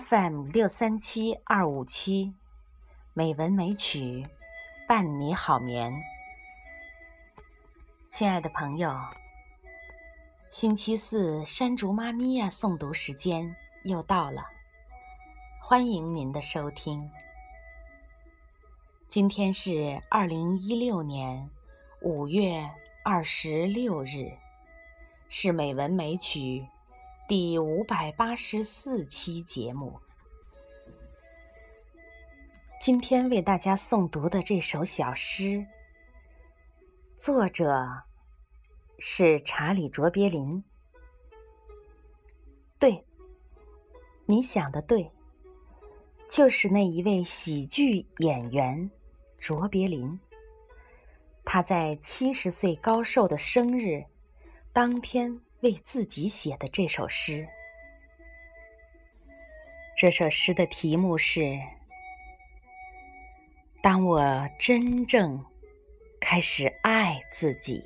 [0.00, 2.34] FM 六三七二五七，
[3.14, 4.26] 美文美曲
[4.86, 5.90] 伴你好眠。
[8.10, 8.94] 亲爱的朋友，
[10.50, 14.44] 星期四山竹妈咪呀诵读时间又到了，
[15.62, 17.10] 欢迎您的收听。
[19.08, 21.48] 今天是二零一六年
[22.02, 22.68] 五月
[23.02, 24.36] 二十六日，
[25.30, 26.66] 是美文美曲。
[27.28, 29.98] 第五百八十四期节目，
[32.80, 35.66] 今天为大家诵读的这首小诗，
[37.16, 38.04] 作者
[39.00, 40.62] 是查理·卓别林。
[42.78, 43.04] 对，
[44.26, 45.10] 你想的对，
[46.30, 48.88] 就是那一位喜剧演员
[49.36, 50.20] 卓别林。
[51.44, 54.04] 他在七十岁高寿的生日
[54.72, 55.40] 当天。
[55.66, 57.44] 为自己写的这首诗，
[59.96, 61.58] 这首诗的题目是：
[63.82, 65.44] 当我真正
[66.20, 67.84] 开始爱自己，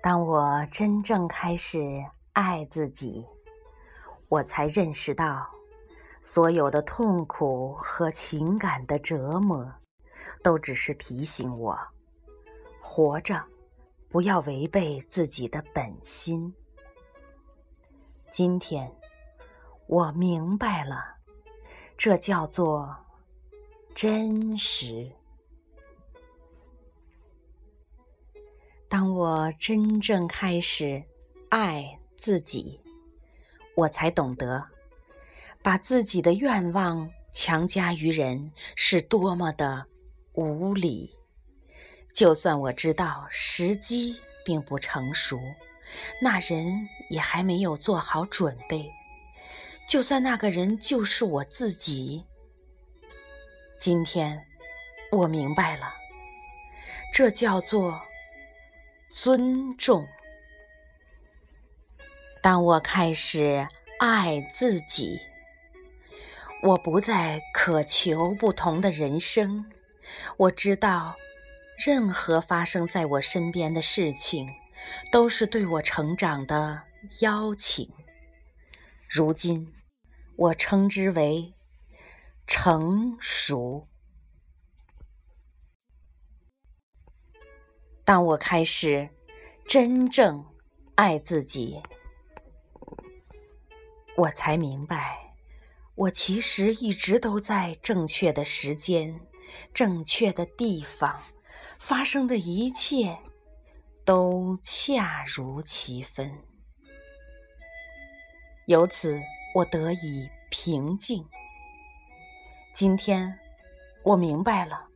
[0.00, 3.26] 当我真正开始爱自己，
[4.28, 5.50] 我才认识到，
[6.22, 9.74] 所有的痛苦和情感的折磨，
[10.40, 11.76] 都只是提醒我
[12.80, 13.44] 活着。
[14.10, 16.54] 不要违背自己的本心。
[18.30, 18.90] 今天，
[19.86, 21.16] 我明白了，
[21.96, 22.96] 这叫做
[23.94, 25.12] 真实。
[28.88, 31.04] 当我真正开始
[31.50, 32.80] 爱自己，
[33.74, 34.66] 我才懂得，
[35.62, 39.86] 把自己的愿望强加于人是多么的
[40.32, 41.17] 无理。
[42.12, 45.38] 就算我知道时机并不成熟，
[46.20, 48.90] 那人也还没有做好准备。
[49.88, 52.24] 就算那个人就是我自己，
[53.78, 54.44] 今天
[55.12, 55.94] 我明白了，
[57.14, 58.00] 这叫做
[59.10, 60.06] 尊重。
[62.42, 63.68] 当我开始
[64.00, 65.20] 爱自己，
[66.62, 69.70] 我不再渴求不同的人生。
[70.36, 71.14] 我知道。
[71.78, 74.48] 任何发生在我身边的事情，
[75.12, 76.82] 都是对我成长的
[77.20, 77.88] 邀请。
[79.08, 79.72] 如今，
[80.34, 81.54] 我称之为
[82.48, 83.86] 成熟。
[88.04, 89.08] 当我开始
[89.64, 90.44] 真正
[90.96, 91.80] 爱自己，
[94.16, 95.32] 我才明白，
[95.94, 99.20] 我其实一直都在正确的时间、
[99.72, 101.22] 正确的地方。
[101.78, 103.16] 发生的一切
[104.04, 106.30] 都恰如其分，
[108.66, 109.18] 由此
[109.54, 111.24] 我得以平静。
[112.74, 113.38] 今天
[114.02, 114.86] 我明白了，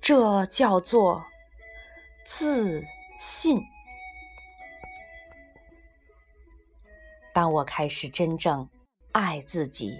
[0.00, 1.24] 这叫做
[2.24, 2.84] 自
[3.18, 3.60] 信。
[7.32, 8.68] 当我开始真正
[9.12, 9.96] 爱自己，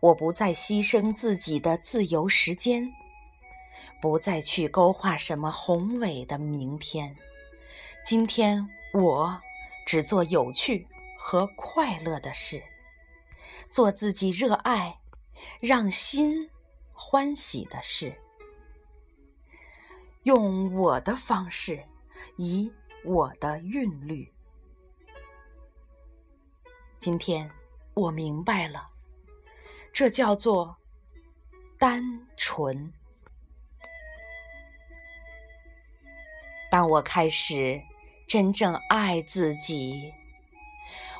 [0.00, 2.90] 我不再牺牲自己的自由时间。
[4.00, 7.16] 不再去勾画什么宏伟的明天，
[8.04, 9.40] 今天我
[9.86, 10.88] 只做有趣
[11.18, 12.62] 和快乐的事，
[13.68, 14.98] 做自己热爱、
[15.60, 16.48] 让心
[16.94, 18.14] 欢喜的事，
[20.22, 21.84] 用我的方式，
[22.36, 22.72] 以
[23.04, 24.32] 我的韵律。
[26.98, 27.50] 今天
[27.92, 28.88] 我明白了，
[29.92, 30.76] 这叫做
[31.78, 32.92] 单纯。
[36.80, 37.82] 当我开始
[38.26, 40.14] 真正爱自己，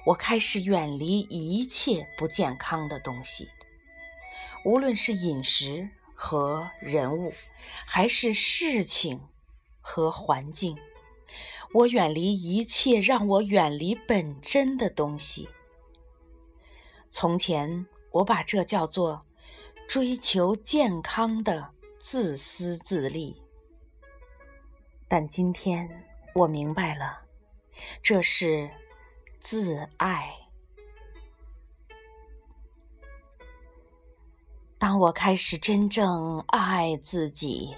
[0.07, 3.47] 我开始远离一切不健康的东西，
[4.65, 7.35] 无论是饮食和人物，
[7.85, 9.21] 还是事情
[9.83, 10.79] 和环境，
[11.75, 15.47] 我远离一切让我远离本真的东西。
[17.11, 19.27] 从前，我把这叫做
[19.87, 21.69] 追求健康的
[22.01, 23.43] 自私自利。
[25.11, 27.23] 但今天我明白了，
[28.01, 28.71] 这是
[29.43, 30.33] 自爱。
[34.79, 37.75] 当我开始真正爱自己，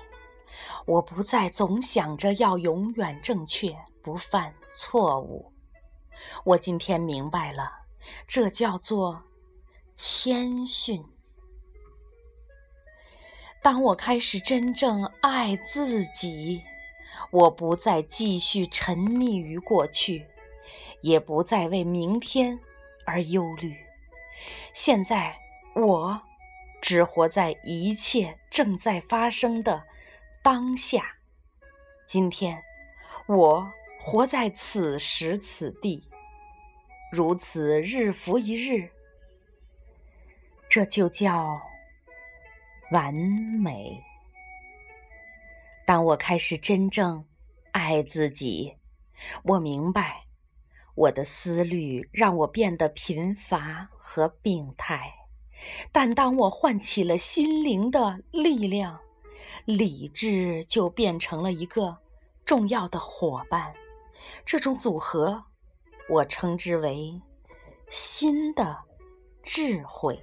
[0.85, 5.55] 我不再总想着要永远正确，不犯错误。
[6.45, 7.73] 我今天明白了，
[8.27, 9.23] 这叫做
[9.95, 11.03] 谦逊。
[13.63, 16.63] 当我开始真正爱自己。
[17.31, 20.27] 我不再继续沉溺于过去，
[21.01, 22.59] 也不再为明天
[23.07, 23.77] 而忧虑。
[24.75, 25.37] 现在，
[25.75, 26.21] 我
[26.81, 29.85] 只活在一切正在发生的
[30.43, 31.17] 当下。
[32.07, 32.63] 今天，
[33.27, 36.09] 我活在此时此地，
[37.11, 38.91] 如此日复一日，
[40.69, 41.61] 这就叫
[42.91, 44.03] 完美。
[45.85, 47.25] 当我开始真正
[47.73, 48.77] 爱自己，
[49.43, 50.25] 我明白
[50.95, 55.13] 我的思虑让我变得贫乏和病态，
[55.91, 59.01] 但当我唤起了心灵的力量，
[59.65, 61.99] 理智就变成了一个
[62.45, 63.73] 重要的伙伴。
[64.47, 65.45] 这种组合，
[66.09, 67.21] 我称之为
[67.91, 68.79] 新的
[69.43, 70.23] 智慧。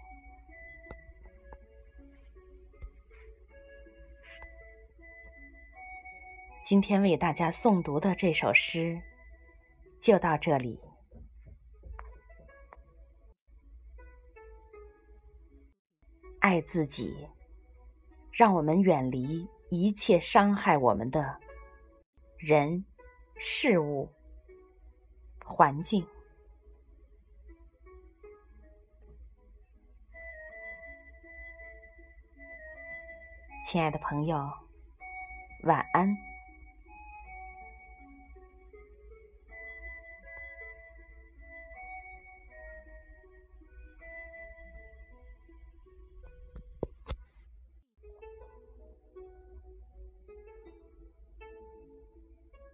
[6.71, 9.01] 今天为大家诵读的这首诗
[9.99, 10.79] 就到这里。
[16.39, 17.27] 爱自己，
[18.31, 21.41] 让我们远离一切伤害我们的
[22.37, 22.85] 人、
[23.35, 24.09] 事物、
[25.43, 26.07] 环境。
[33.65, 34.49] 亲爱的朋友，
[35.63, 36.30] 晚安。